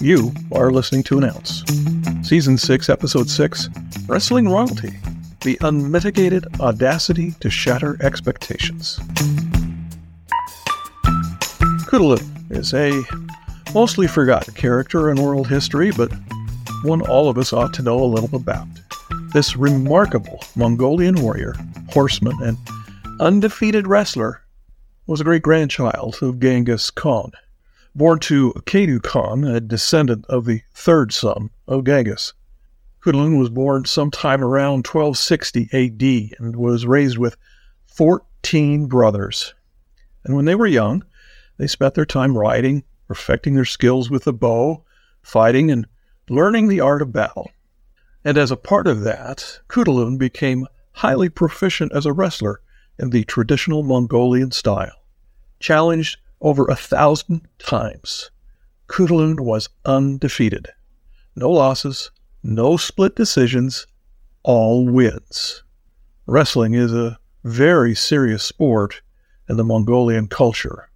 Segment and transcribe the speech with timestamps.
[0.00, 1.64] You are listening to An Ounce.
[2.22, 3.70] Season 6, Episode 6
[4.06, 4.92] Wrestling Royalty
[5.40, 8.98] The Unmitigated Audacity to Shatter Expectations.
[11.88, 13.02] Khutulun is a
[13.72, 16.12] mostly forgotten character in world history, but
[16.82, 18.68] one all of us ought to know a little about.
[19.32, 21.54] This remarkable Mongolian warrior,
[21.88, 22.58] horseman, and
[23.18, 24.42] undefeated wrestler
[25.06, 27.32] was a great grandchild of Genghis Khan.
[27.96, 32.34] Born to Kaidu Khan, a descendant of the third son of Genghis.
[33.02, 37.38] Khutulun was born sometime around 1260 AD and was raised with
[37.86, 39.54] 14 brothers.
[40.24, 41.04] And when they were young,
[41.56, 44.84] they spent their time riding, perfecting their skills with the bow,
[45.22, 45.86] fighting, and
[46.28, 47.50] learning the art of battle.
[48.22, 52.60] And as a part of that, Khutulun became highly proficient as a wrestler
[52.98, 55.02] in the traditional Mongolian style.
[55.60, 58.30] Challenged over a thousand times,
[58.88, 60.68] Khutulun was undefeated.
[61.34, 62.10] No losses,
[62.42, 63.86] no split decisions,
[64.42, 65.62] all wins.
[66.26, 69.02] Wrestling is a very serious sport
[69.48, 70.88] in the Mongolian culture.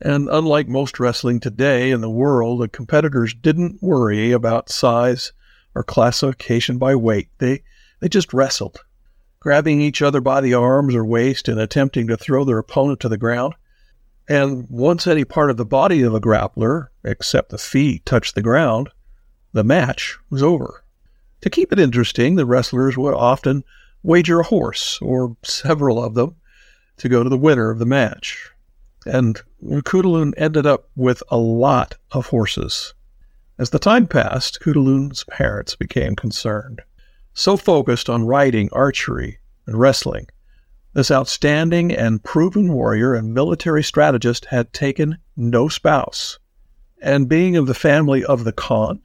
[0.00, 5.32] And unlike most wrestling today in the world, the competitors didn't worry about size
[5.74, 7.28] or classification by weight.
[7.38, 7.62] They,
[8.00, 8.78] they just wrestled,
[9.40, 13.08] grabbing each other by the arms or waist and attempting to throw their opponent to
[13.08, 13.54] the ground.
[14.28, 18.42] And once any part of the body of a grappler, except the feet, touched the
[18.42, 18.90] ground,
[19.52, 20.84] the match was over.
[21.42, 23.62] To keep it interesting, the wrestlers would often
[24.02, 26.36] wager a horse, or several of them,
[26.98, 28.50] to go to the winner of the match.
[29.04, 32.94] And Khutulun ended up with a lot of horses.
[33.58, 36.82] As the time passed, Khutulun's parents became concerned.
[37.32, 40.26] So focused on riding, archery, and wrestling,
[40.96, 46.38] this outstanding and proven warrior and military strategist had taken no spouse.
[47.02, 49.02] And being of the family of the Khan,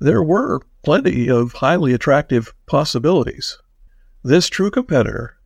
[0.00, 3.58] there were plenty of highly attractive possibilities.
[4.24, 5.36] This true competitor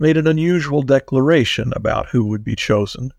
[0.00, 3.12] made an unusual declaration about who would be chosen.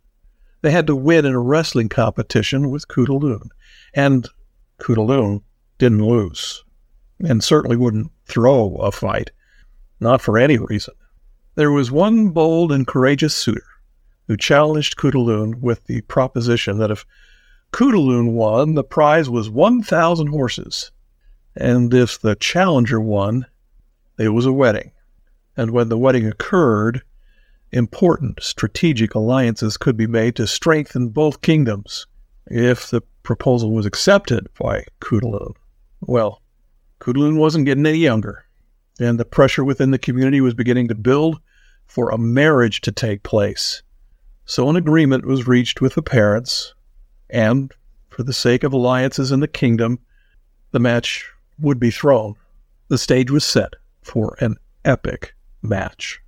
[0.64, 3.48] They had to win in a wrestling competition with Khutulun,
[3.94, 4.28] and
[4.82, 5.44] Khutulun
[5.78, 6.66] didn't lose,
[7.22, 9.32] and certainly wouldn't throw a fight,
[10.02, 10.94] not for any reason.
[11.56, 13.66] There was one bold and courageous suitor
[14.28, 17.06] who challenged Khutulun with the proposition that if
[17.74, 20.92] Khutulun won, the prize was 1,000 horses,
[21.54, 23.46] and if the challenger won,
[24.18, 24.92] it was a wedding.
[25.58, 27.02] And when the wedding occurred,
[27.74, 32.08] important strategic alliances could be made to strengthen both kingdoms.
[32.48, 35.56] If the proposal was accepted by Khutulun,
[36.00, 36.42] well,
[37.02, 38.46] Khutulun wasn't getting any younger
[39.02, 41.40] and the pressure within the community was beginning to build
[41.86, 43.82] for a marriage to take place.
[44.46, 46.74] So an agreement was reached with the parents,
[47.30, 47.74] and
[48.10, 50.00] for the sake of alliances in the kingdom,
[50.72, 51.30] the match
[51.60, 52.36] would be thrown.
[52.88, 56.22] The stage was set for an epic match.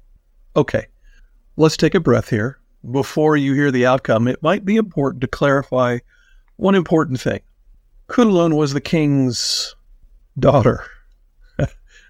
[0.56, 0.88] Okay,
[1.57, 2.59] let's take a breath here.
[2.91, 6.00] Before you hear the outcome, it might be important to clarify
[6.57, 7.41] one important thing.
[8.09, 9.75] Khutulun was the king's
[10.38, 10.83] daughter.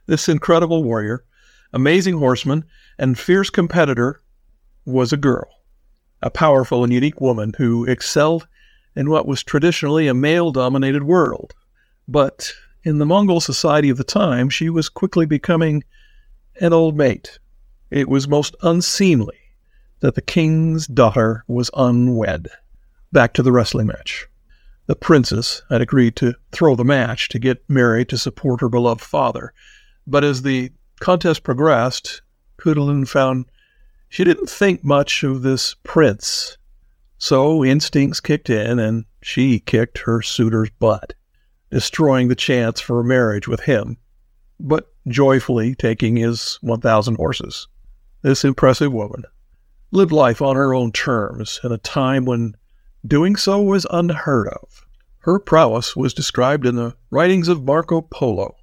[0.06, 1.24] This incredible warrior,
[1.72, 2.66] amazing horseman,
[2.98, 4.22] and fierce competitor
[4.86, 5.48] was a girl,
[6.22, 8.48] a powerful and unique woman who excelled
[8.96, 11.54] in what was traditionally a male dominated world.
[12.08, 12.54] But
[12.84, 15.84] in the Mongol society of the time, she was quickly becoming
[16.60, 17.40] an old mate.
[17.90, 19.38] It was most unseemly
[20.02, 22.50] that the king's daughter was unwed.
[23.14, 24.28] Back to the wrestling match.
[24.88, 29.02] The princess had agreed to throw the match to get married to support her beloved
[29.02, 29.54] father,
[30.06, 32.22] but as the contest progressed,
[32.58, 33.46] Khutulun found
[34.10, 36.58] she didn't think much of this prince.
[37.18, 41.14] So instincts kicked in and she kicked her suitor's butt,
[41.72, 43.98] destroying the chance for a marriage with him,
[44.60, 47.68] but joyfully taking his 1,000 horses.
[48.22, 49.24] This impressive woman
[49.92, 52.56] lived life on her own terms in a time when
[53.06, 54.86] doing so was unheard of.
[55.20, 58.56] Her prowess was described in the writings of Marco Polo,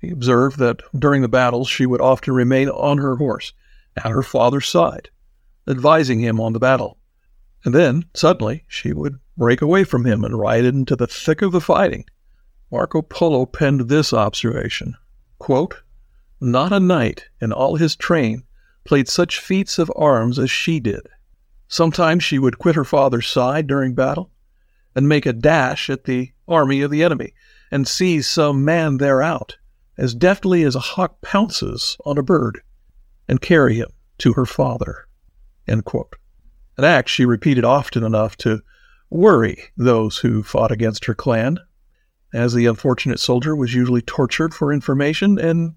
[0.00, 3.52] he observed that during the battles she would often remain on her horse
[3.96, 5.10] at her father's side,
[5.68, 6.96] advising him on the battle.
[7.64, 11.52] And then, suddenly, she would break away from him and ride into the thick of
[11.52, 12.06] the fighting.
[12.72, 14.96] Marco Polo penned this observation
[15.38, 15.82] quote,
[16.40, 18.44] Not a knight in all his train
[18.84, 21.06] played such feats of arms as she did.
[21.68, 24.30] Sometimes she would quit her father's side during battle
[24.94, 27.34] and make a dash at the army of the enemy
[27.70, 29.58] and seize some man there out
[30.00, 32.62] as deftly as a hawk pounces on a bird,
[33.28, 35.06] and carry him to her father.
[35.68, 35.82] An
[36.78, 38.62] act she repeated often enough to
[39.10, 41.58] worry those who fought against her clan.
[42.32, 45.74] as the unfortunate soldier was usually tortured for information and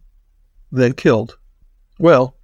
[0.72, 1.38] then killed.
[2.00, 2.38] Well,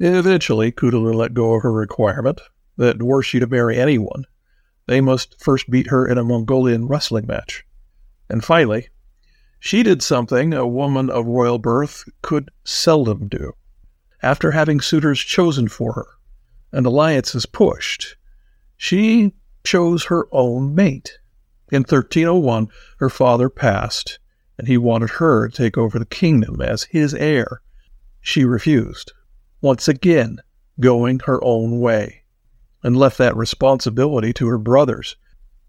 [0.00, 2.40] eventually, Khutulun let go of her requirement
[2.76, 4.24] that were she to marry anyone,
[4.86, 7.64] they must first beat her in a Mongolian wrestling match.
[8.28, 8.88] And finally,
[9.64, 13.54] she did something a woman of royal birth could seldom do.
[14.22, 16.06] After having suitors chosen for her
[16.70, 18.18] and alliances pushed,
[18.76, 19.32] she
[19.64, 21.18] chose her own mate.
[21.72, 22.68] In 1301,
[22.98, 24.18] her father passed,
[24.58, 27.62] and he wanted her to take over the kingdom as his heir.
[28.20, 29.14] She refused,
[29.62, 30.40] once again
[30.78, 32.24] going her own way,
[32.82, 35.16] and left that responsibility to her brothers.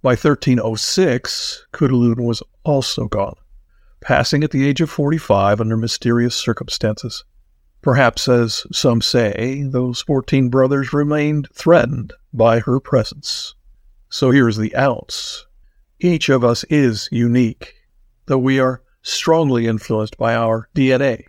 [0.02, 3.38] By 1306, Khutulun was also gone,
[4.02, 7.24] passing at the age of 45 under mysterious circumstances.
[7.82, 13.56] Perhaps, as some say, those 14 brothers remained threatened by her presence.
[14.10, 15.46] So here's the ounce
[16.00, 17.74] each of us is unique,
[18.26, 21.26] though we are strongly influenced by our DNA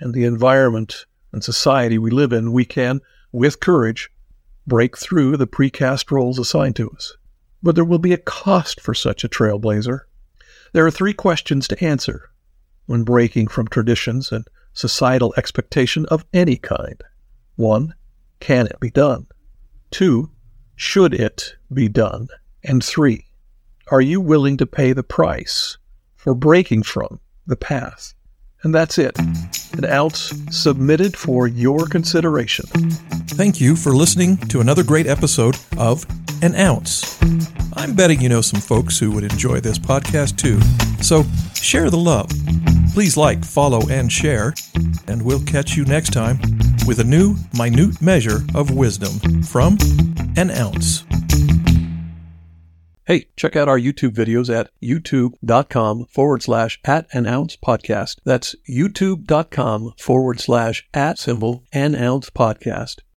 [0.00, 3.00] and the environment and society we live in, we can,
[3.32, 4.10] with courage,
[4.66, 7.16] break through the precast roles assigned to us.
[7.62, 10.00] But there will be a cost for such a trailblazer.
[10.76, 12.28] There are three questions to answer
[12.84, 17.02] when breaking from traditions and societal expectation of any kind.
[17.54, 17.94] One,
[18.40, 19.26] can it be done?
[19.90, 20.32] Two,
[20.74, 22.28] should it be done?
[22.62, 23.24] And three,
[23.90, 25.78] are you willing to pay the price
[26.14, 28.12] for breaking from the path?
[28.62, 29.18] And that's it.
[29.78, 32.66] An ounce submitted for your consideration.
[33.28, 36.04] Thank you for listening to another great episode of
[36.42, 37.18] An Ounce.
[37.76, 40.60] I'm betting you know some folks who would enjoy this podcast too.
[41.02, 41.24] So
[41.54, 42.30] share the love.
[42.94, 44.54] Please like, follow, and share.
[45.06, 46.38] And we'll catch you next time
[46.86, 49.76] with a new minute measure of wisdom from
[50.36, 51.04] An Ounce.
[53.04, 58.16] Hey, check out our YouTube videos at youtube.com forward slash at an ounce podcast.
[58.24, 63.02] That's youtube.com forward slash at symbol an ounce podcast.